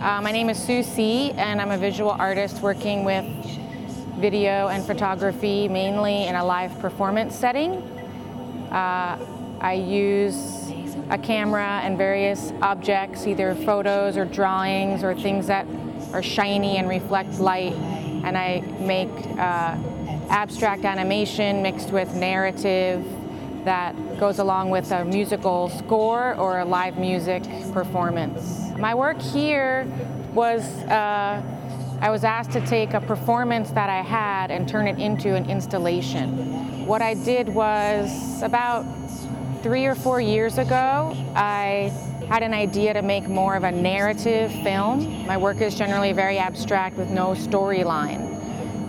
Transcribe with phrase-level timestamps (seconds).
[0.00, 3.24] Uh, my name is Sue C, and I'm a visual artist working with
[4.20, 7.72] video and photography mainly in a live performance setting.
[8.70, 9.18] Uh,
[9.60, 10.70] I use
[11.10, 15.66] a camera and various objects, either photos or drawings or things that
[16.12, 19.76] are shiny and reflect light, and I make uh,
[20.30, 23.04] abstract animation mixed with narrative
[23.68, 27.42] that goes along with a musical score or a live music
[27.74, 28.70] performance.
[28.78, 29.86] My work here
[30.32, 31.42] was uh,
[32.00, 35.50] I was asked to take a performance that I had and turn it into an
[35.50, 36.86] installation.
[36.86, 38.86] What I did was about
[39.62, 41.92] three or four years ago, I
[42.26, 45.26] had an idea to make more of a narrative film.
[45.26, 48.34] My work is generally very abstract with no storyline.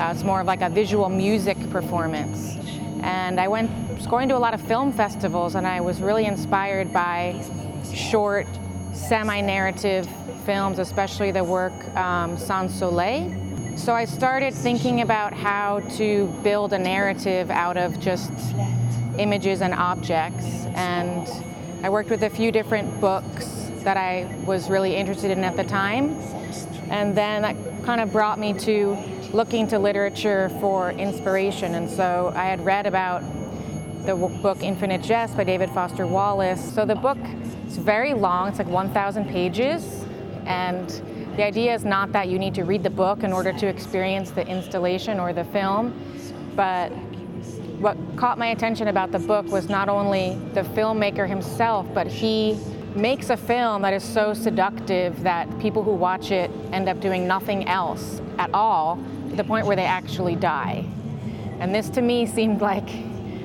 [0.00, 2.56] Uh, it's more of like a visual music performance.
[3.02, 3.70] And I went
[4.02, 7.40] was going to a lot of film festivals and I was really inspired by
[7.94, 8.48] short
[8.92, 10.08] semi-narrative
[10.44, 13.32] films, especially the work um, Sans Soleil.
[13.76, 18.32] So I started thinking about how to build a narrative out of just
[19.18, 20.46] images and objects.
[20.74, 21.28] And
[21.84, 25.62] I worked with a few different books that I was really interested in at the
[25.62, 26.16] time.
[26.90, 28.98] And then that kind of brought me to
[29.32, 31.76] looking to literature for inspiration.
[31.76, 33.22] And so I had read about
[34.04, 36.74] the book Infinite Jest by David Foster Wallace.
[36.74, 37.18] So the book
[37.66, 40.04] it's very long, it's like 1,000 pages,
[40.44, 40.88] and
[41.36, 44.30] the idea is not that you need to read the book in order to experience
[44.30, 45.94] the installation or the film,
[46.54, 46.90] but
[47.80, 52.58] what caught my attention about the book was not only the filmmaker himself, but he
[52.94, 57.26] makes a film that is so seductive that people who watch it end up doing
[57.26, 60.84] nothing else at all to the point where they actually die.
[61.58, 62.88] And this to me seemed like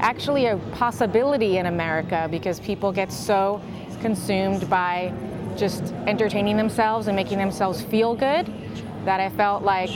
[0.00, 3.60] actually a possibility in America because people get so
[4.00, 5.12] consumed by
[5.56, 8.50] just entertaining themselves and making themselves feel good
[9.04, 9.90] that I felt like,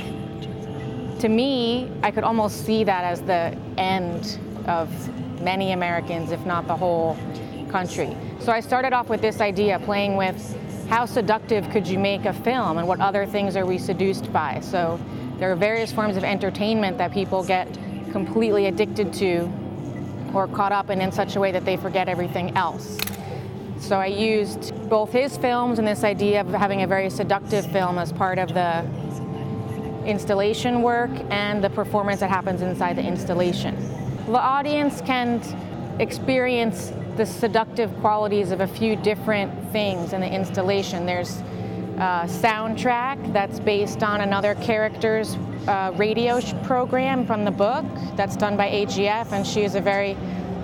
[1.20, 4.89] to me, I could almost see that as the end of
[5.40, 7.17] many Americans, if not the whole
[7.70, 8.17] country.
[8.40, 10.57] So I started off with this idea, playing with
[10.89, 14.61] how seductive could you make a film and what other things are we seduced by.
[14.61, 15.01] So
[15.39, 17.73] there are various forms of entertainment that people get
[18.12, 19.51] completely addicted to
[20.34, 22.98] or caught up in in such a way that they forget everything else.
[23.78, 27.98] So I used both his films and this idea of having a very seductive film
[27.98, 28.84] as part of the
[30.06, 33.77] installation work and the performance that happens inside the installation.
[34.27, 35.42] The audience can
[36.00, 41.06] experience the seductive qualities of a few different things in the installation.
[41.06, 41.42] There's
[41.96, 45.36] a soundtrack that's based on another character's
[45.68, 47.84] uh, radio program from the book
[48.16, 50.16] that's done by AGF, and she is a very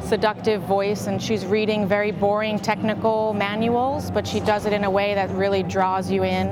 [0.02, 4.90] seductive voice and she's reading very boring technical manuals, but she does it in a
[4.90, 6.48] way that really draws you in.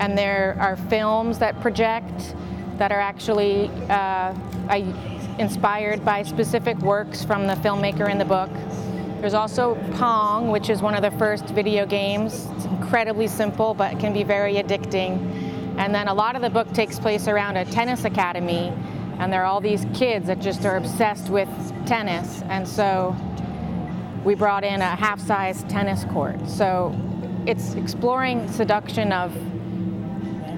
[0.00, 2.34] And there are films that project
[2.78, 4.34] that are actually uh,
[5.38, 8.50] inspired by specific works from the filmmaker in the book.
[9.20, 12.48] There's also Pong, which is one of the first video games.
[12.56, 15.76] It's incredibly simple, but can be very addicting.
[15.76, 18.72] And then a lot of the book takes place around a tennis academy
[19.20, 21.48] and there are all these kids that just are obsessed with
[21.86, 22.40] tennis.
[22.48, 23.14] And so
[24.24, 26.48] we brought in a half size tennis court.
[26.48, 26.98] So
[27.46, 29.36] it's exploring seduction of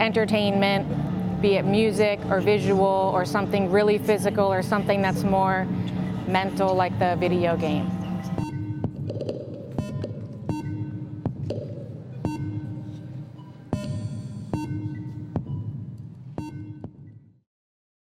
[0.01, 5.67] entertainment, be it music or visual or something really physical or something that's more
[6.29, 8.02] mental like the video game
[9.21, 9.42] you